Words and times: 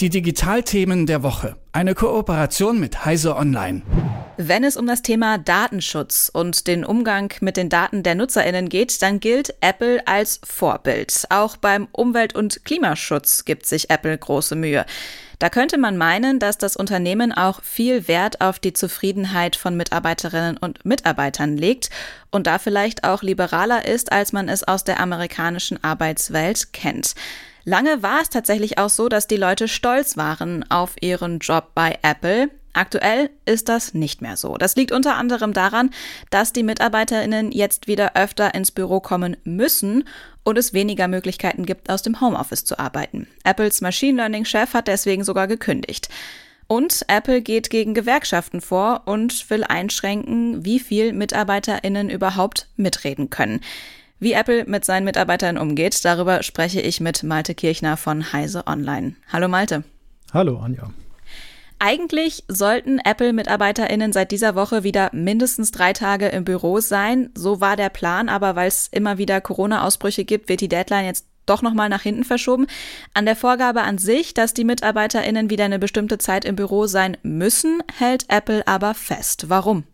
Die 0.00 0.10
Digitalthemen 0.10 1.06
der 1.06 1.24
Woche. 1.24 1.56
Eine 1.72 1.96
Kooperation 1.96 2.78
mit 2.78 3.04
Heise 3.04 3.34
Online. 3.34 3.82
Wenn 4.36 4.62
es 4.62 4.76
um 4.76 4.86
das 4.86 5.02
Thema 5.02 5.38
Datenschutz 5.38 6.30
und 6.32 6.68
den 6.68 6.84
Umgang 6.84 7.34
mit 7.40 7.56
den 7.56 7.68
Daten 7.68 8.04
der 8.04 8.14
Nutzerinnen 8.14 8.68
geht, 8.68 9.02
dann 9.02 9.18
gilt 9.18 9.56
Apple 9.60 10.06
als 10.06 10.40
Vorbild. 10.44 11.24
Auch 11.30 11.56
beim 11.56 11.88
Umwelt- 11.90 12.36
und 12.36 12.64
Klimaschutz 12.64 13.44
gibt 13.44 13.66
sich 13.66 13.90
Apple 13.90 14.16
große 14.16 14.54
Mühe. 14.54 14.86
Da 15.40 15.50
könnte 15.50 15.78
man 15.78 15.96
meinen, 15.96 16.38
dass 16.38 16.58
das 16.58 16.76
Unternehmen 16.76 17.32
auch 17.32 17.60
viel 17.64 18.06
Wert 18.06 18.40
auf 18.40 18.60
die 18.60 18.72
Zufriedenheit 18.74 19.56
von 19.56 19.76
Mitarbeiterinnen 19.76 20.58
und 20.58 20.84
Mitarbeitern 20.84 21.56
legt 21.56 21.90
und 22.30 22.46
da 22.46 22.60
vielleicht 22.60 23.02
auch 23.02 23.24
liberaler 23.24 23.84
ist, 23.84 24.12
als 24.12 24.32
man 24.32 24.48
es 24.48 24.62
aus 24.62 24.84
der 24.84 25.00
amerikanischen 25.00 25.82
Arbeitswelt 25.82 26.72
kennt. 26.72 27.16
Lange 27.68 28.02
war 28.02 28.22
es 28.22 28.30
tatsächlich 28.30 28.78
auch 28.78 28.88
so, 28.88 29.10
dass 29.10 29.26
die 29.26 29.36
Leute 29.36 29.68
stolz 29.68 30.16
waren 30.16 30.64
auf 30.70 30.94
ihren 31.02 31.38
Job 31.38 31.72
bei 31.74 31.98
Apple. 32.00 32.48
Aktuell 32.72 33.28
ist 33.44 33.68
das 33.68 33.92
nicht 33.92 34.22
mehr 34.22 34.38
so. 34.38 34.56
Das 34.56 34.74
liegt 34.74 34.90
unter 34.90 35.16
anderem 35.16 35.52
daran, 35.52 35.90
dass 36.30 36.54
die 36.54 36.62
Mitarbeiterinnen 36.62 37.52
jetzt 37.52 37.86
wieder 37.86 38.16
öfter 38.16 38.54
ins 38.54 38.70
Büro 38.70 39.00
kommen 39.00 39.36
müssen 39.44 40.04
und 40.44 40.56
es 40.56 40.72
weniger 40.72 41.08
Möglichkeiten 41.08 41.66
gibt, 41.66 41.90
aus 41.90 42.00
dem 42.00 42.22
Homeoffice 42.22 42.64
zu 42.64 42.78
arbeiten. 42.78 43.28
Apples 43.44 43.82
Machine 43.82 44.16
Learning-Chef 44.16 44.72
hat 44.72 44.88
deswegen 44.88 45.22
sogar 45.22 45.46
gekündigt. 45.46 46.08
Und 46.68 47.04
Apple 47.08 47.42
geht 47.42 47.68
gegen 47.68 47.92
Gewerkschaften 47.92 48.62
vor 48.62 49.02
und 49.04 49.50
will 49.50 49.64
einschränken, 49.64 50.64
wie 50.64 50.80
viel 50.80 51.12
Mitarbeiterinnen 51.12 52.08
überhaupt 52.08 52.66
mitreden 52.76 53.28
können. 53.28 53.60
Wie 54.20 54.32
Apple 54.32 54.64
mit 54.66 54.84
seinen 54.84 55.04
Mitarbeitern 55.04 55.56
umgeht, 55.58 56.04
darüber 56.04 56.42
spreche 56.42 56.80
ich 56.80 57.00
mit 57.00 57.22
Malte 57.22 57.54
Kirchner 57.54 57.96
von 57.96 58.32
Heise 58.32 58.66
Online. 58.66 59.14
Hallo 59.32 59.46
Malte. 59.46 59.84
Hallo 60.32 60.58
Anja. 60.58 60.90
Eigentlich 61.78 62.42
sollten 62.48 62.98
Apple-MitarbeiterInnen 62.98 64.12
seit 64.12 64.32
dieser 64.32 64.56
Woche 64.56 64.82
wieder 64.82 65.10
mindestens 65.12 65.70
drei 65.70 65.92
Tage 65.92 66.26
im 66.26 66.44
Büro 66.44 66.80
sein. 66.80 67.30
So 67.36 67.60
war 67.60 67.76
der 67.76 67.90
Plan, 67.90 68.28
aber 68.28 68.56
weil 68.56 68.66
es 68.66 68.88
immer 68.88 69.18
wieder 69.18 69.40
Corona-Ausbrüche 69.40 70.24
gibt, 70.24 70.48
wird 70.48 70.62
die 70.62 70.68
Deadline 70.68 71.04
jetzt 71.04 71.26
doch 71.46 71.62
nochmal 71.62 71.88
nach 71.88 72.02
hinten 72.02 72.24
verschoben. 72.24 72.66
An 73.14 73.24
der 73.24 73.36
Vorgabe 73.36 73.82
an 73.82 73.98
sich, 73.98 74.34
dass 74.34 74.52
die 74.52 74.64
MitarbeiterInnen 74.64 75.48
wieder 75.48 75.64
eine 75.64 75.78
bestimmte 75.78 76.18
Zeit 76.18 76.44
im 76.44 76.56
Büro 76.56 76.88
sein 76.88 77.16
müssen, 77.22 77.84
hält 77.96 78.24
Apple 78.28 78.66
aber 78.66 78.94
fest. 78.94 79.48
Warum? 79.48 79.84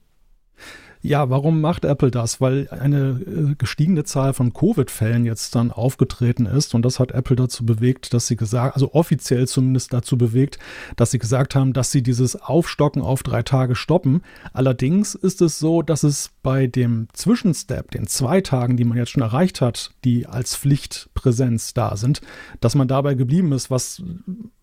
Ja, 1.06 1.28
warum 1.28 1.60
macht 1.60 1.84
Apple 1.84 2.10
das? 2.10 2.40
Weil 2.40 2.66
eine 2.70 3.20
äh, 3.20 3.54
gestiegene 3.58 4.04
Zahl 4.04 4.32
von 4.32 4.54
Covid-Fällen 4.54 5.26
jetzt 5.26 5.54
dann 5.54 5.70
aufgetreten 5.70 6.46
ist 6.46 6.74
und 6.74 6.82
das 6.82 6.98
hat 6.98 7.12
Apple 7.12 7.36
dazu 7.36 7.66
bewegt, 7.66 8.14
dass 8.14 8.26
sie 8.26 8.36
gesagt, 8.36 8.74
also 8.74 8.94
offiziell 8.94 9.46
zumindest 9.46 9.92
dazu 9.92 10.16
bewegt, 10.16 10.58
dass 10.96 11.10
sie 11.10 11.18
gesagt 11.18 11.54
haben, 11.54 11.74
dass 11.74 11.90
sie 11.90 12.02
dieses 12.02 12.40
Aufstocken 12.40 13.02
auf 13.02 13.22
drei 13.22 13.42
Tage 13.42 13.74
stoppen. 13.74 14.22
Allerdings 14.54 15.14
ist 15.14 15.42
es 15.42 15.58
so, 15.58 15.82
dass 15.82 16.04
es 16.04 16.30
bei 16.42 16.68
dem 16.68 17.08
Zwischenstep, 17.12 17.90
den 17.90 18.06
zwei 18.06 18.40
Tagen, 18.40 18.78
die 18.78 18.84
man 18.84 18.96
jetzt 18.96 19.10
schon 19.10 19.22
erreicht 19.22 19.60
hat, 19.60 19.90
die 20.04 20.26
als 20.26 20.56
Pflichtpräsenz 20.56 21.74
da 21.74 21.98
sind, 21.98 22.22
dass 22.62 22.76
man 22.76 22.88
dabei 22.88 23.12
geblieben 23.12 23.52
ist, 23.52 23.70
was 23.70 24.02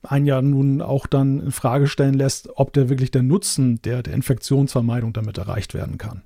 ein 0.02 0.25
ja 0.25 0.42
nun 0.42 0.81
auch 0.81 1.06
dann 1.06 1.39
in 1.39 1.52
Frage 1.52 1.86
stellen 1.86 2.16
lässt, 2.16 2.50
ob 2.56 2.73
der 2.73 2.89
wirklich 2.89 3.12
der 3.12 3.22
Nutzen 3.22 3.80
der, 3.84 4.02
der 4.02 4.16
Infektionsvermeidung 4.16 5.14
damit 5.14 5.38
erreicht 5.38 5.75
werden 5.75 6.00
kann. 6.00 6.23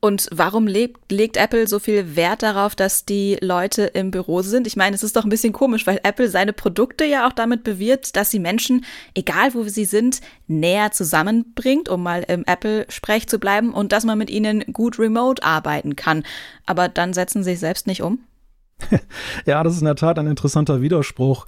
Und 0.00 0.28
warum 0.30 0.68
lebt, 0.68 1.10
legt 1.10 1.36
Apple 1.36 1.66
so 1.66 1.80
viel 1.80 2.14
Wert 2.14 2.44
darauf, 2.44 2.76
dass 2.76 3.04
die 3.04 3.36
Leute 3.40 3.82
im 3.82 4.12
Büro 4.12 4.42
sind? 4.42 4.66
Ich 4.68 4.76
meine, 4.76 4.94
es 4.94 5.02
ist 5.02 5.16
doch 5.16 5.24
ein 5.24 5.30
bisschen 5.30 5.52
komisch, 5.52 5.88
weil 5.88 5.98
Apple 6.04 6.28
seine 6.28 6.52
Produkte 6.52 7.04
ja 7.04 7.26
auch 7.26 7.32
damit 7.32 7.64
bewirbt, 7.64 8.14
dass 8.14 8.30
sie 8.30 8.38
Menschen, 8.38 8.84
egal 9.14 9.54
wo 9.54 9.64
sie 9.64 9.84
sind, 9.84 10.20
näher 10.46 10.92
zusammenbringt, 10.92 11.88
um 11.88 12.02
mal 12.02 12.24
im 12.28 12.44
Apple-Sprech 12.46 13.26
zu 13.26 13.40
bleiben 13.40 13.74
und 13.74 13.90
dass 13.90 14.04
man 14.04 14.18
mit 14.18 14.30
ihnen 14.30 14.64
gut 14.72 15.00
remote 15.00 15.42
arbeiten 15.42 15.96
kann. 15.96 16.22
Aber 16.64 16.88
dann 16.88 17.12
setzen 17.12 17.42
sie 17.42 17.50
sich 17.50 17.60
selbst 17.60 17.88
nicht 17.88 18.02
um? 18.02 18.20
ja, 19.46 19.62
das 19.64 19.74
ist 19.74 19.80
in 19.80 19.86
der 19.86 19.96
Tat 19.96 20.18
ein 20.20 20.28
interessanter 20.28 20.80
Widerspruch. 20.80 21.46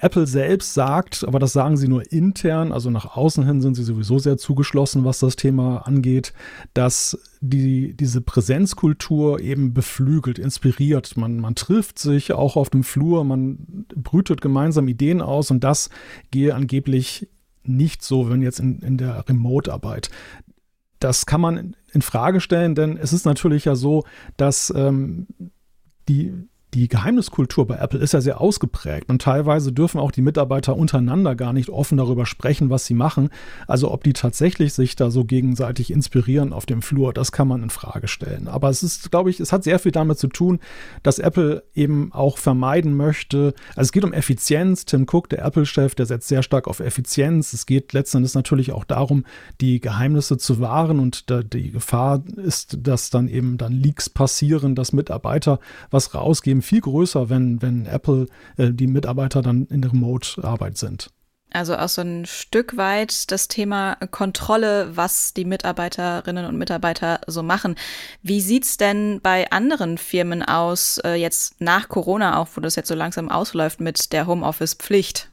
Apple 0.00 0.26
selbst 0.26 0.72
sagt, 0.72 1.24
aber 1.26 1.38
das 1.38 1.52
sagen 1.52 1.76
sie 1.76 1.86
nur 1.86 2.10
intern, 2.10 2.72
also 2.72 2.90
nach 2.90 3.16
außen 3.16 3.44
hin 3.44 3.60
sind 3.60 3.74
sie 3.74 3.82
sowieso 3.82 4.18
sehr 4.18 4.38
zugeschlossen, 4.38 5.04
was 5.04 5.18
das 5.18 5.36
Thema 5.36 5.86
angeht, 5.86 6.32
dass 6.72 7.18
die, 7.40 7.94
diese 7.94 8.22
Präsenzkultur 8.22 9.40
eben 9.40 9.74
beflügelt, 9.74 10.38
inspiriert. 10.38 11.18
Man, 11.18 11.38
man 11.38 11.54
trifft 11.54 11.98
sich 11.98 12.32
auch 12.32 12.56
auf 12.56 12.70
dem 12.70 12.82
Flur, 12.82 13.24
man 13.24 13.86
brütet 13.94 14.40
gemeinsam 14.40 14.88
Ideen 14.88 15.20
aus 15.20 15.50
und 15.50 15.62
das 15.62 15.90
gehe 16.30 16.54
angeblich 16.54 17.28
nicht 17.62 18.02
so, 18.02 18.30
wenn 18.30 18.40
jetzt 18.40 18.58
in, 18.58 18.78
in 18.80 18.96
der 18.96 19.28
Remote-Arbeit. 19.28 20.10
Das 20.98 21.26
kann 21.26 21.42
man 21.42 21.76
in 21.92 22.02
Frage 22.02 22.40
stellen, 22.40 22.74
denn 22.74 22.96
es 22.96 23.12
ist 23.12 23.26
natürlich 23.26 23.66
ja 23.66 23.74
so, 23.74 24.04
dass 24.38 24.72
ähm, 24.74 25.26
die, 26.08 26.32
die 26.74 26.88
Geheimniskultur 26.88 27.66
bei 27.66 27.76
Apple 27.76 27.98
ist 27.98 28.12
ja 28.12 28.20
sehr 28.20 28.40
ausgeprägt 28.40 29.08
und 29.08 29.22
teilweise 29.22 29.72
dürfen 29.72 29.98
auch 29.98 30.12
die 30.12 30.22
Mitarbeiter 30.22 30.76
untereinander 30.76 31.34
gar 31.34 31.52
nicht 31.52 31.68
offen 31.68 31.98
darüber 31.98 32.26
sprechen, 32.26 32.70
was 32.70 32.86
sie 32.86 32.94
machen. 32.94 33.30
Also 33.66 33.90
ob 33.90 34.04
die 34.04 34.12
tatsächlich 34.12 34.72
sich 34.72 34.94
da 34.94 35.10
so 35.10 35.24
gegenseitig 35.24 35.90
inspirieren 35.90 36.52
auf 36.52 36.66
dem 36.66 36.82
Flur, 36.82 37.12
das 37.12 37.32
kann 37.32 37.48
man 37.48 37.62
in 37.62 37.70
Frage 37.70 38.06
stellen. 38.06 38.46
Aber 38.46 38.68
es 38.68 38.82
ist, 38.82 39.10
glaube 39.10 39.30
ich, 39.30 39.40
es 39.40 39.52
hat 39.52 39.64
sehr 39.64 39.78
viel 39.80 39.90
damit 39.90 40.18
zu 40.18 40.28
tun, 40.28 40.60
dass 41.02 41.18
Apple 41.18 41.64
eben 41.74 42.12
auch 42.12 42.38
vermeiden 42.38 42.96
möchte. 42.96 43.54
Also 43.70 43.88
es 43.88 43.92
geht 43.92 44.04
um 44.04 44.12
Effizienz. 44.12 44.84
Tim 44.84 45.06
Cook, 45.10 45.28
der 45.28 45.44
Apple-Chef, 45.44 45.94
der 45.96 46.06
setzt 46.06 46.28
sehr 46.28 46.42
stark 46.42 46.68
auf 46.68 46.78
Effizienz. 46.80 47.52
Es 47.52 47.66
geht 47.66 47.92
letztendlich 47.92 48.34
natürlich 48.34 48.72
auch 48.72 48.84
darum, 48.84 49.24
die 49.60 49.80
Geheimnisse 49.80 50.38
zu 50.38 50.60
wahren 50.60 51.00
und 51.00 51.24
die 51.52 51.72
Gefahr 51.72 52.22
ist, 52.36 52.78
dass 52.80 53.10
dann 53.10 53.26
eben 53.28 53.58
dann 53.58 53.72
Leaks 53.72 54.08
passieren, 54.08 54.76
dass 54.76 54.92
Mitarbeiter 54.92 55.58
was 55.90 56.14
rausgeben 56.14 56.59
eben 56.60 56.62
viel 56.62 56.80
größer, 56.80 57.30
wenn, 57.30 57.62
wenn 57.62 57.86
Apple 57.86 58.26
äh, 58.56 58.70
die 58.70 58.86
Mitarbeiter 58.86 59.42
dann 59.42 59.66
in 59.66 59.82
der 59.82 59.92
Remote-Arbeit 59.92 60.76
sind. 60.78 61.10
Also 61.52 61.76
auch 61.76 61.88
so 61.88 62.02
ein 62.02 62.26
Stück 62.26 62.76
weit 62.76 63.32
das 63.32 63.48
Thema 63.48 63.96
Kontrolle, 64.12 64.96
was 64.96 65.34
die 65.34 65.44
Mitarbeiterinnen 65.44 66.44
und 66.46 66.56
Mitarbeiter 66.56 67.20
so 67.26 67.42
machen. 67.42 67.74
Wie 68.22 68.40
sieht 68.40 68.64
es 68.64 68.76
denn 68.76 69.20
bei 69.20 69.50
anderen 69.50 69.98
Firmen 69.98 70.44
aus, 70.44 70.98
äh, 70.98 71.14
jetzt 71.14 71.60
nach 71.60 71.88
Corona 71.88 72.38
auch, 72.38 72.48
wo 72.54 72.60
das 72.60 72.76
jetzt 72.76 72.88
so 72.88 72.94
langsam 72.94 73.28
ausläuft 73.28 73.80
mit 73.80 74.12
der 74.12 74.28
Homeoffice-Pflicht? 74.28 75.30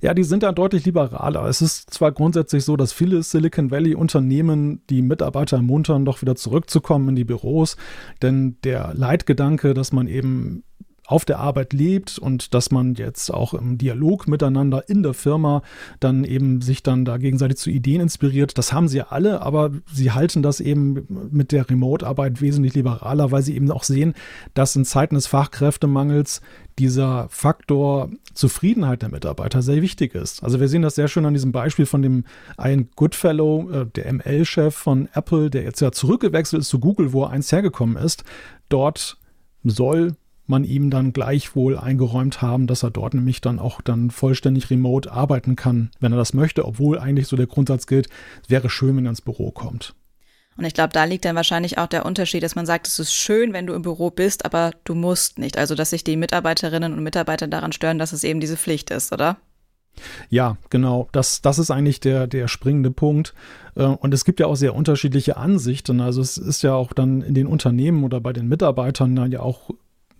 Ja, 0.00 0.14
die 0.14 0.24
sind 0.24 0.42
da 0.42 0.52
deutlich 0.52 0.84
liberaler. 0.86 1.44
Es 1.44 1.60
ist 1.60 1.92
zwar 1.92 2.12
grundsätzlich 2.12 2.64
so, 2.64 2.76
dass 2.76 2.92
viele 2.92 3.22
Silicon 3.22 3.70
Valley 3.70 3.94
Unternehmen 3.94 4.82
die 4.88 5.02
Mitarbeiter 5.02 5.56
ermuntern, 5.56 6.04
doch 6.04 6.22
wieder 6.22 6.36
zurückzukommen 6.36 7.10
in 7.10 7.16
die 7.16 7.24
Büros, 7.24 7.76
denn 8.22 8.56
der 8.64 8.92
Leitgedanke, 8.94 9.74
dass 9.74 9.92
man 9.92 10.06
eben 10.06 10.64
auf 11.10 11.24
der 11.24 11.38
Arbeit 11.38 11.72
lebt 11.72 12.18
und 12.18 12.54
dass 12.54 12.70
man 12.70 12.94
jetzt 12.94 13.32
auch 13.32 13.54
im 13.54 13.78
Dialog 13.78 14.28
miteinander 14.28 14.88
in 14.88 15.02
der 15.02 15.14
Firma 15.14 15.62
dann 15.98 16.24
eben 16.24 16.60
sich 16.60 16.82
dann 16.82 17.04
da 17.04 17.16
gegenseitig 17.16 17.56
zu 17.56 17.70
Ideen 17.70 18.00
inspiriert. 18.00 18.56
Das 18.58 18.72
haben 18.72 18.88
sie 18.88 18.98
ja 18.98 19.06
alle, 19.10 19.42
aber 19.42 19.72
sie 19.92 20.12
halten 20.12 20.42
das 20.42 20.60
eben 20.60 21.28
mit 21.30 21.52
der 21.52 21.68
Remote-Arbeit 21.68 22.40
wesentlich 22.40 22.74
liberaler, 22.74 23.32
weil 23.32 23.42
sie 23.42 23.56
eben 23.56 23.70
auch 23.70 23.82
sehen, 23.82 24.14
dass 24.54 24.76
in 24.76 24.84
Zeiten 24.84 25.16
des 25.16 25.26
Fachkräftemangels 25.26 26.40
dieser 26.78 27.28
Faktor 27.28 28.10
Zufriedenheit 28.32 29.02
der 29.02 29.10
Mitarbeiter 29.10 29.62
sehr 29.62 29.82
wichtig 29.82 30.14
ist. 30.14 30.42
Also 30.42 30.60
wir 30.60 30.68
sehen 30.68 30.82
das 30.82 30.94
sehr 30.94 31.08
schön 31.08 31.26
an 31.26 31.34
diesem 31.34 31.52
Beispiel 31.52 31.86
von 31.86 32.02
dem 32.02 32.24
Ian 32.58 32.88
Goodfellow, 32.96 33.70
äh, 33.70 33.86
der 33.86 34.12
ML-Chef 34.12 34.74
von 34.74 35.08
Apple, 35.12 35.50
der 35.50 35.64
jetzt 35.64 35.80
ja 35.80 35.92
zurückgewechselt 35.92 36.62
ist 36.62 36.68
zu 36.68 36.78
Google, 36.78 37.12
wo 37.12 37.24
er 37.24 37.30
einst 37.30 37.52
hergekommen 37.52 37.96
ist. 37.96 38.24
Dort 38.68 39.18
soll 39.64 40.16
man 40.50 40.64
ihm 40.64 40.90
dann 40.90 41.12
gleichwohl 41.12 41.78
eingeräumt 41.78 42.42
haben, 42.42 42.66
dass 42.66 42.82
er 42.82 42.90
dort 42.90 43.14
nämlich 43.14 43.40
dann 43.40 43.58
auch 43.58 43.80
dann 43.80 44.10
vollständig 44.10 44.68
remote 44.68 45.10
arbeiten 45.10 45.56
kann, 45.56 45.90
wenn 46.00 46.12
er 46.12 46.18
das 46.18 46.34
möchte, 46.34 46.66
obwohl 46.66 46.98
eigentlich 46.98 47.26
so 47.26 47.36
der 47.36 47.46
Grundsatz 47.46 47.86
gilt, 47.86 48.08
es 48.42 48.50
wäre 48.50 48.68
schön, 48.68 48.96
wenn 48.96 49.06
er 49.06 49.10
ins 49.10 49.22
Büro 49.22 49.50
kommt. 49.50 49.94
Und 50.56 50.66
ich 50.66 50.74
glaube, 50.74 50.92
da 50.92 51.04
liegt 51.04 51.24
dann 51.24 51.36
wahrscheinlich 51.36 51.78
auch 51.78 51.86
der 51.86 52.04
Unterschied, 52.04 52.42
dass 52.42 52.54
man 52.54 52.66
sagt, 52.66 52.86
es 52.86 52.98
ist 52.98 53.14
schön, 53.14 53.54
wenn 53.54 53.66
du 53.66 53.72
im 53.72 53.80
Büro 53.80 54.10
bist, 54.10 54.44
aber 54.44 54.72
du 54.84 54.94
musst 54.94 55.38
nicht. 55.38 55.56
Also, 55.56 55.74
dass 55.74 55.90
sich 55.90 56.04
die 56.04 56.16
Mitarbeiterinnen 56.16 56.92
und 56.92 57.02
Mitarbeiter 57.02 57.46
daran 57.46 57.72
stören, 57.72 57.98
dass 57.98 58.12
es 58.12 58.24
eben 58.24 58.40
diese 58.40 58.58
Pflicht 58.58 58.90
ist, 58.90 59.10
oder? 59.12 59.38
Ja, 60.28 60.56
genau. 60.68 61.08
Das, 61.12 61.40
das 61.40 61.58
ist 61.58 61.70
eigentlich 61.70 62.00
der, 62.00 62.26
der 62.26 62.48
springende 62.48 62.90
Punkt. 62.90 63.34
Äh, 63.74 63.84
und 63.84 64.12
es 64.12 64.24
gibt 64.24 64.40
ja 64.40 64.46
auch 64.46 64.56
sehr 64.56 64.74
unterschiedliche 64.74 65.36
Ansichten. 65.36 66.00
Also 66.00 66.20
es 66.20 66.36
ist 66.36 66.62
ja 66.62 66.74
auch 66.74 66.92
dann 66.92 67.22
in 67.22 67.34
den 67.34 67.46
Unternehmen 67.46 68.04
oder 68.04 68.20
bei 68.20 68.32
den 68.32 68.48
Mitarbeitern 68.48 69.16
dann 69.16 69.32
ja 69.32 69.40
auch 69.40 69.70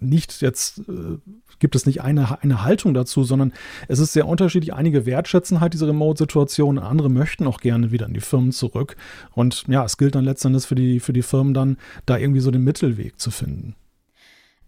nicht 0.01 0.41
jetzt, 0.43 0.81
äh, 0.81 1.19
gibt 1.59 1.75
es 1.77 1.87
nicht 1.87 2.03
eine, 2.03 2.43
eine 2.43 2.65
Haltung 2.65 2.95
dazu, 2.95 3.25
sondern 3.25 3.53
es 3.89 3.99
ist 3.99 4.13
sehr 4.13 4.27
unterschiedlich. 4.27 4.75
Einige 4.75 5.07
wertschätzen 5.07 5.61
halt 5.61 5.75
diese 5.75 5.87
Remote-Situation, 5.87 6.79
andere 6.79 7.11
möchten 7.11 7.47
auch 7.47 7.61
gerne 7.61 7.93
wieder 7.93 8.07
in 8.07 8.15
die 8.15 8.21
Firmen 8.21 8.53
zurück. 8.53 8.97
Und 9.33 9.65
ja, 9.69 9.85
es 9.85 9.97
gilt 9.97 10.15
dann 10.15 10.25
letztendlich 10.25 10.67
für 10.67 10.75
die, 10.75 11.01
für 11.01 11.13
die 11.13 11.23
Firmen 11.23 11.55
dann, 11.55 11.77
da 12.07 12.17
irgendwie 12.17 12.41
so 12.41 12.51
den 12.51 12.65
Mittelweg 12.65 13.21
zu 13.21 13.31
finden. 13.31 13.75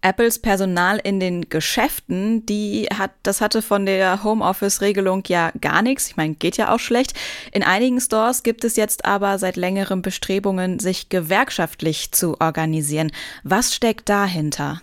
Apples 0.03 0.39
Personal 0.39 0.99
in 1.01 1.19
den 1.19 1.49
Geschäften, 1.49 2.45
die 2.45 2.87
hat, 2.93 3.11
das 3.23 3.39
hatte 3.39 3.61
von 3.61 3.85
der 3.85 4.23
Homeoffice-Regelung 4.23 5.23
ja 5.27 5.51
gar 5.61 5.81
nichts. 5.81 6.09
Ich 6.09 6.17
meine, 6.17 6.35
geht 6.35 6.57
ja 6.57 6.73
auch 6.73 6.79
schlecht. 6.79 7.13
In 7.53 7.63
einigen 7.63 8.01
Stores 8.01 8.43
gibt 8.43 8.65
es 8.65 8.75
jetzt 8.75 9.05
aber 9.05 9.39
seit 9.39 9.55
längerem 9.55 10.01
Bestrebungen, 10.01 10.79
sich 10.79 11.07
gewerkschaftlich 11.07 12.11
zu 12.11 12.39
organisieren. 12.41 13.11
Was 13.43 13.73
steckt 13.73 14.09
dahinter? 14.09 14.81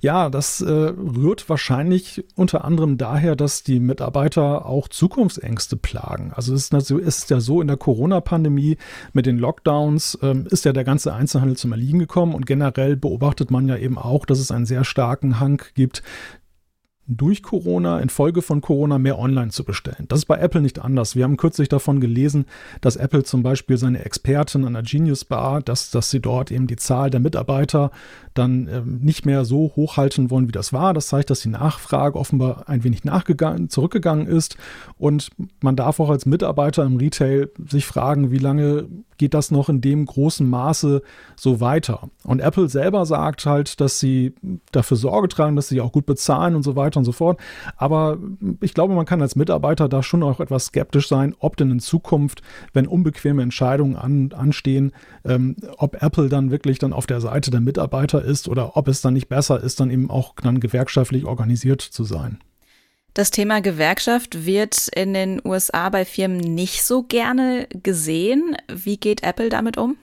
Ja, 0.00 0.30
das 0.30 0.62
äh, 0.62 0.70
rührt 0.70 1.48
wahrscheinlich 1.48 2.24
unter 2.34 2.64
anderem 2.64 2.96
daher, 2.96 3.36
dass 3.36 3.62
die 3.62 3.80
Mitarbeiter 3.80 4.64
auch 4.64 4.88
Zukunftsängste 4.88 5.76
plagen. 5.76 6.32
Also 6.34 6.54
es 6.54 6.70
ist, 6.70 6.90
ist 6.90 7.30
ja 7.30 7.40
so, 7.40 7.60
in 7.60 7.68
der 7.68 7.76
Corona-Pandemie 7.76 8.78
mit 9.12 9.26
den 9.26 9.38
Lockdowns 9.38 10.18
ähm, 10.22 10.46
ist 10.50 10.64
ja 10.64 10.72
der 10.72 10.84
ganze 10.84 11.12
Einzelhandel 11.12 11.56
zum 11.58 11.72
Erliegen 11.72 11.98
gekommen 11.98 12.34
und 12.34 12.46
generell 12.46 12.96
beobachtet 12.96 13.50
man 13.50 13.68
ja 13.68 13.76
eben 13.76 13.98
auch, 13.98 14.24
dass 14.24 14.38
es 14.38 14.50
einen 14.50 14.66
sehr 14.66 14.84
starken 14.84 15.38
Hang 15.38 15.62
gibt, 15.74 16.02
durch 17.16 17.42
Corona, 17.42 17.98
infolge 17.98 18.40
von 18.40 18.60
Corona, 18.60 18.98
mehr 18.98 19.18
online 19.18 19.50
zu 19.50 19.64
bestellen. 19.64 20.06
Das 20.08 20.20
ist 20.20 20.26
bei 20.26 20.38
Apple 20.38 20.60
nicht 20.60 20.78
anders. 20.78 21.16
Wir 21.16 21.24
haben 21.24 21.36
kürzlich 21.36 21.68
davon 21.68 22.00
gelesen, 22.00 22.46
dass 22.80 22.96
Apple 22.96 23.24
zum 23.24 23.42
Beispiel 23.42 23.76
seine 23.76 24.04
Expertin 24.04 24.64
an 24.64 24.74
der 24.74 24.82
Genius 24.82 25.24
Bar, 25.24 25.60
dass, 25.60 25.90
dass 25.90 26.10
sie 26.10 26.20
dort 26.20 26.52
eben 26.52 26.68
die 26.68 26.76
Zahl 26.76 27.10
der 27.10 27.20
Mitarbeiter 27.20 27.90
dann 28.34 28.68
ähm, 28.68 29.00
nicht 29.02 29.26
mehr 29.26 29.44
so 29.44 29.72
hochhalten 29.74 30.30
wollen, 30.30 30.46
wie 30.46 30.52
das 30.52 30.72
war. 30.72 30.94
Das 30.94 31.08
zeigt, 31.08 31.30
dass 31.30 31.40
die 31.40 31.48
Nachfrage 31.48 32.18
offenbar 32.18 32.68
ein 32.68 32.84
wenig 32.84 33.04
nachgegangen, 33.04 33.68
zurückgegangen 33.68 34.28
ist. 34.28 34.56
Und 34.96 35.30
man 35.60 35.74
darf 35.74 35.98
auch 35.98 36.10
als 36.10 36.26
Mitarbeiter 36.26 36.84
im 36.84 36.96
Retail 36.96 37.50
sich 37.68 37.86
fragen, 37.86 38.30
wie 38.30 38.38
lange 38.38 38.86
geht 39.20 39.34
das 39.34 39.50
noch 39.50 39.68
in 39.68 39.82
dem 39.82 40.06
großen 40.06 40.48
Maße 40.48 41.02
so 41.36 41.60
weiter. 41.60 42.08
Und 42.24 42.40
Apple 42.40 42.70
selber 42.70 43.04
sagt 43.04 43.44
halt, 43.44 43.78
dass 43.78 44.00
sie 44.00 44.34
dafür 44.72 44.96
Sorge 44.96 45.28
tragen, 45.28 45.56
dass 45.56 45.68
sie 45.68 45.82
auch 45.82 45.92
gut 45.92 46.06
bezahlen 46.06 46.56
und 46.56 46.62
so 46.62 46.74
weiter 46.74 46.96
und 46.96 47.04
so 47.04 47.12
fort. 47.12 47.38
Aber 47.76 48.16
ich 48.62 48.72
glaube, 48.72 48.94
man 48.94 49.04
kann 49.04 49.20
als 49.20 49.36
Mitarbeiter 49.36 49.90
da 49.90 50.02
schon 50.02 50.22
auch 50.22 50.40
etwas 50.40 50.66
skeptisch 50.66 51.06
sein, 51.06 51.34
ob 51.38 51.58
denn 51.58 51.70
in 51.70 51.80
Zukunft, 51.80 52.40
wenn 52.72 52.86
unbequeme 52.86 53.42
Entscheidungen 53.42 53.94
an, 53.94 54.32
anstehen, 54.32 54.92
ähm, 55.26 55.54
ob 55.76 56.02
Apple 56.02 56.30
dann 56.30 56.50
wirklich 56.50 56.78
dann 56.78 56.94
auf 56.94 57.06
der 57.06 57.20
Seite 57.20 57.50
der 57.50 57.60
Mitarbeiter 57.60 58.24
ist 58.24 58.48
oder 58.48 58.78
ob 58.78 58.88
es 58.88 59.02
dann 59.02 59.12
nicht 59.12 59.28
besser 59.28 59.62
ist, 59.62 59.80
dann 59.80 59.90
eben 59.90 60.10
auch 60.10 60.34
dann 60.42 60.60
gewerkschaftlich 60.60 61.26
organisiert 61.26 61.82
zu 61.82 62.04
sein. 62.04 62.38
Das 63.14 63.30
Thema 63.30 63.60
Gewerkschaft 63.60 64.46
wird 64.46 64.88
in 64.94 65.14
den 65.14 65.40
USA 65.44 65.88
bei 65.88 66.04
Firmen 66.04 66.38
nicht 66.38 66.84
so 66.84 67.02
gerne 67.02 67.66
gesehen. 67.82 68.56
Wie 68.68 68.98
geht 68.98 69.24
Apple 69.24 69.48
damit 69.48 69.76
um? 69.76 69.96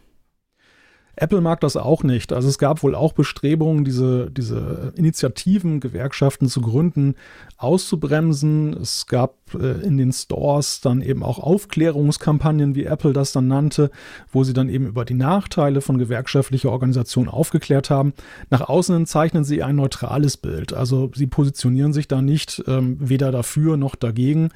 Apple 1.19 1.42
mag 1.42 1.60
das 1.62 1.75
auch 1.75 2.04
nicht. 2.04 2.31
Also 2.31 2.48
es 2.48 2.60
gab 2.60 2.84
wohl 2.84 2.94
auch 2.94 3.14
Bestrebungen, 3.14 3.84
diese, 3.84 4.30
diese 4.30 4.94
Initiativen, 4.96 5.80
Gewerkschaften 5.80 6.48
zu 6.48 6.62
gründen, 6.62 7.16
auszubremsen. 7.58 8.74
Es 8.74 9.08
gab 9.08 9.34
äh, 9.56 9.81
in 9.81 9.98
den 9.98 10.14
Stores 10.14 10.80
dann 10.80 11.02
eben 11.02 11.24
auch 11.24 11.40
Aufklärungskampagnen, 11.40 12.75
wie 12.75 12.86
Apple 12.86 13.14
das 13.14 13.31
dann 13.31 13.48
nannte, 13.48 13.90
wo 14.31 14.44
sie 14.44 14.54
dann 14.54 14.69
eben 14.69 14.86
über 14.86 15.06
die 15.06 15.16
Nachteile 15.16 15.81
von 15.81 15.98
gewerkschaftlicher 15.98 16.72
Organisation 16.72 17.30
aufgeklärt 17.30 17.90
haben. 17.90 18.14
Nach 18.52 18.62
außen 18.62 19.08
zeichnen 19.08 19.44
sie 19.44 19.64
ein 19.64 19.75
neutrales 19.75 20.38
Bild. 20.38 20.74
Also 20.74 21.12
sie 21.16 21.28
positionieren 21.28 21.94
sich 21.94 22.08
da 22.08 22.22
nicht 22.22 22.64
ähm, 22.68 22.98
weder 23.00 23.31
dafür 23.31 23.75
noch 23.75 23.96
dagegen. 23.96 24.50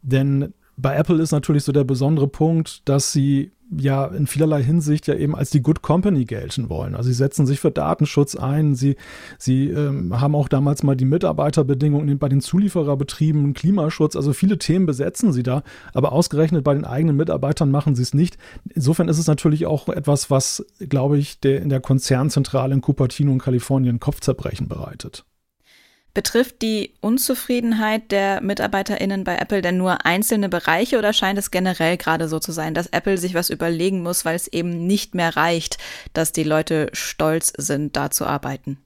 Denn 0.00 0.54
bei 0.76 0.94
Apple 0.96 1.22
ist 1.22 1.32
natürlich 1.32 1.64
so 1.64 1.72
der 1.72 1.84
besondere 1.84 2.28
Punkt, 2.28 2.88
dass 2.88 3.12
sie 3.12 3.52
ja 3.76 4.06
in 4.06 4.26
vielerlei 4.26 4.62
Hinsicht 4.62 5.06
ja 5.06 5.14
eben 5.14 5.34
als 5.34 5.50
die 5.50 5.62
Good 5.62 5.82
Company 5.82 6.24
gelten 6.24 6.68
wollen. 6.68 6.94
Also 6.94 7.08
sie 7.08 7.14
setzen 7.14 7.46
sich 7.46 7.60
für 7.60 7.70
Datenschutz 7.70 8.36
ein, 8.36 8.74
sie, 8.74 8.96
sie 9.38 9.68
ähm, 9.68 10.20
haben 10.20 10.34
auch 10.34 10.48
damals 10.48 10.82
mal 10.82 10.96
die 10.96 11.04
Mitarbeiterbedingungen 11.04 12.18
bei 12.18 12.28
den 12.28 12.40
Zuliefererbetrieben, 12.40 13.54
Klimaschutz, 13.54 14.16
also 14.16 14.32
viele 14.32 14.58
Themen 14.58 14.86
besetzen 14.86 15.32
sie 15.32 15.42
da, 15.42 15.62
aber 15.92 16.12
ausgerechnet 16.12 16.64
bei 16.64 16.74
den 16.74 16.84
eigenen 16.84 17.16
Mitarbeitern 17.16 17.70
machen 17.70 17.94
sie 17.94 18.02
es 18.02 18.14
nicht. 18.14 18.36
Insofern 18.74 19.08
ist 19.08 19.18
es 19.18 19.26
natürlich 19.26 19.66
auch 19.66 19.88
etwas, 19.88 20.30
was, 20.30 20.64
glaube 20.78 21.18
ich, 21.18 21.40
der 21.40 21.62
in 21.62 21.68
der 21.68 21.80
Konzernzentrale 21.80 22.74
in 22.74 22.80
Cupertino 22.80 23.32
in 23.32 23.38
Kalifornien 23.38 24.00
Kopfzerbrechen 24.00 24.68
bereitet. 24.68 25.24
Betrifft 26.14 26.62
die 26.62 26.94
Unzufriedenheit 27.00 28.12
der 28.12 28.40
MitarbeiterInnen 28.40 29.24
bei 29.24 29.36
Apple 29.36 29.62
denn 29.62 29.76
nur 29.76 30.06
einzelne 30.06 30.48
Bereiche 30.48 30.96
oder 30.96 31.12
scheint 31.12 31.40
es 31.40 31.50
generell 31.50 31.96
gerade 31.96 32.28
so 32.28 32.38
zu 32.38 32.52
sein, 32.52 32.72
dass 32.72 32.86
Apple 32.86 33.18
sich 33.18 33.34
was 33.34 33.50
überlegen 33.50 34.00
muss, 34.00 34.24
weil 34.24 34.36
es 34.36 34.46
eben 34.46 34.86
nicht 34.86 35.16
mehr 35.16 35.36
reicht, 35.36 35.78
dass 36.12 36.30
die 36.30 36.44
Leute 36.44 36.88
stolz 36.92 37.52
sind, 37.56 37.96
da 37.96 38.12
zu 38.12 38.26
arbeiten? 38.26 38.78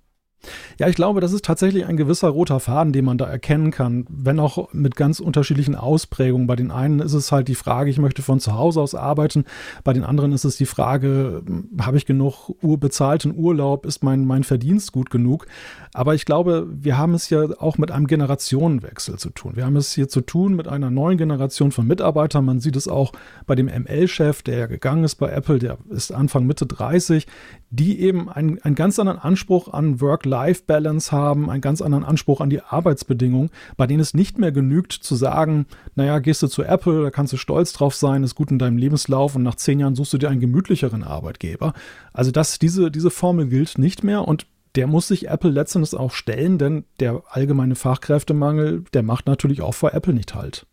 Ja, 0.78 0.88
ich 0.88 0.94
glaube, 0.94 1.20
das 1.20 1.32
ist 1.32 1.44
tatsächlich 1.44 1.86
ein 1.86 1.96
gewisser 1.96 2.28
roter 2.28 2.60
Faden, 2.60 2.92
den 2.92 3.04
man 3.04 3.18
da 3.18 3.26
erkennen 3.26 3.72
kann, 3.72 4.06
wenn 4.08 4.38
auch 4.38 4.72
mit 4.72 4.94
ganz 4.94 5.18
unterschiedlichen 5.18 5.74
Ausprägungen. 5.74 6.46
Bei 6.46 6.54
den 6.54 6.70
einen 6.70 7.00
ist 7.00 7.12
es 7.12 7.32
halt 7.32 7.48
die 7.48 7.56
Frage, 7.56 7.90
ich 7.90 7.98
möchte 7.98 8.22
von 8.22 8.38
zu 8.38 8.54
Hause 8.54 8.80
aus 8.80 8.94
arbeiten, 8.94 9.44
bei 9.82 9.92
den 9.92 10.04
anderen 10.04 10.32
ist 10.32 10.44
es 10.44 10.56
die 10.56 10.66
Frage, 10.66 11.42
hm, 11.44 11.70
habe 11.80 11.96
ich 11.96 12.06
genug 12.06 12.54
bezahlten 12.60 13.34
Urlaub, 13.36 13.84
ist 13.86 14.04
mein, 14.04 14.24
mein 14.24 14.44
Verdienst 14.44 14.92
gut 14.92 15.10
genug? 15.10 15.46
Aber 15.92 16.14
ich 16.14 16.24
glaube, 16.24 16.68
wir 16.70 16.96
haben 16.96 17.14
es 17.14 17.28
ja 17.30 17.46
auch 17.58 17.76
mit 17.76 17.90
einem 17.90 18.06
Generationenwechsel 18.06 19.18
zu 19.18 19.30
tun. 19.30 19.56
Wir 19.56 19.66
haben 19.66 19.76
es 19.76 19.92
hier 19.92 20.08
zu 20.08 20.20
tun 20.20 20.54
mit 20.54 20.68
einer 20.68 20.90
neuen 20.90 21.18
Generation 21.18 21.72
von 21.72 21.86
Mitarbeitern. 21.86 22.44
Man 22.44 22.60
sieht 22.60 22.76
es 22.76 22.86
auch 22.86 23.12
bei 23.46 23.56
dem 23.56 23.66
ML-Chef, 23.66 24.42
der 24.42 24.58
ja 24.58 24.66
gegangen 24.66 25.02
ist 25.02 25.16
bei 25.16 25.30
Apple, 25.30 25.58
der 25.58 25.78
ist 25.90 26.12
Anfang 26.12 26.46
Mitte 26.46 26.66
30, 26.66 27.26
die 27.70 28.00
eben 28.00 28.28
einen, 28.28 28.60
einen 28.62 28.76
ganz 28.76 28.98
anderen 28.98 29.18
Anspruch 29.18 29.72
an 29.72 30.00
Work-Life-Balance 30.28 31.12
haben, 31.12 31.50
einen 31.50 31.60
ganz 31.60 31.80
anderen 31.82 32.04
Anspruch 32.04 32.40
an 32.40 32.50
die 32.50 32.62
Arbeitsbedingungen, 32.62 33.50
bei 33.76 33.86
denen 33.86 34.00
es 34.00 34.14
nicht 34.14 34.38
mehr 34.38 34.52
genügt 34.52 34.92
zu 34.92 35.16
sagen, 35.16 35.66
naja, 35.94 36.18
gehst 36.18 36.42
du 36.42 36.48
zu 36.48 36.62
Apple, 36.62 37.02
da 37.02 37.10
kannst 37.10 37.32
du 37.32 37.36
stolz 37.36 37.72
drauf 37.72 37.94
sein, 37.94 38.22
ist 38.22 38.34
gut 38.34 38.50
in 38.50 38.58
deinem 38.58 38.76
Lebenslauf 38.76 39.34
und 39.34 39.42
nach 39.42 39.56
zehn 39.56 39.80
Jahren 39.80 39.94
suchst 39.94 40.12
du 40.12 40.18
dir 40.18 40.28
einen 40.28 40.40
gemütlicheren 40.40 41.02
Arbeitgeber. 41.02 41.72
Also 42.12 42.30
das, 42.30 42.58
diese, 42.58 42.90
diese 42.90 43.10
Formel 43.10 43.48
gilt 43.48 43.78
nicht 43.78 44.04
mehr 44.04 44.26
und 44.26 44.46
der 44.74 44.86
muss 44.86 45.08
sich 45.08 45.28
Apple 45.28 45.50
letztendlich 45.50 45.98
auch 45.98 46.12
stellen, 46.12 46.58
denn 46.58 46.84
der 47.00 47.22
allgemeine 47.30 47.74
Fachkräftemangel, 47.74 48.84
der 48.92 49.02
macht 49.02 49.26
natürlich 49.26 49.62
auch 49.62 49.74
vor 49.74 49.94
Apple 49.94 50.12
nicht 50.12 50.34
halt. 50.34 50.66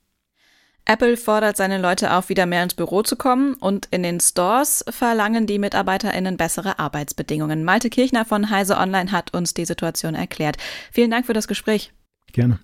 Apple 0.87 1.17
fordert 1.17 1.57
seine 1.57 1.79
Leute 1.79 2.13
auf, 2.13 2.29
wieder 2.29 2.45
mehr 2.45 2.61
ins 2.61 2.75
Büro 2.75 3.01
zu 3.01 3.15
kommen 3.15 3.55
und 3.55 3.87
in 3.89 4.03
den 4.03 4.19
Stores 4.19 4.85
verlangen 4.87 5.47
die 5.47 5.57
MitarbeiterInnen 5.57 6.37
bessere 6.37 6.77
Arbeitsbedingungen. 6.77 7.63
Malte 7.63 7.89
Kirchner 7.89 8.23
von 8.23 8.51
Heise 8.51 8.77
Online 8.77 9.11
hat 9.11 9.33
uns 9.33 9.55
die 9.55 9.65
Situation 9.65 10.13
erklärt. 10.13 10.57
Vielen 10.91 11.09
Dank 11.09 11.25
für 11.25 11.33
das 11.33 11.47
Gespräch. 11.47 11.91
Gerne. 12.33 12.59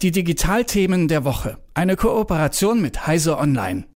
Die 0.00 0.10
Digitalthemen 0.10 1.08
der 1.08 1.24
Woche. 1.24 1.58
Eine 1.74 1.96
Kooperation 1.96 2.80
mit 2.80 3.06
Heise 3.06 3.36
Online. 3.36 3.84